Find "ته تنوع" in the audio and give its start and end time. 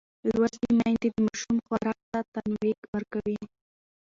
2.11-2.73